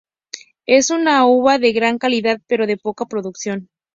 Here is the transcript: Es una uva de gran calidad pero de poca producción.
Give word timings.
Es 0.65 0.89
una 0.89 1.27
uva 1.27 1.59
de 1.59 1.73
gran 1.73 1.99
calidad 1.99 2.41
pero 2.47 2.65
de 2.65 2.75
poca 2.75 3.05
producción. 3.05 3.69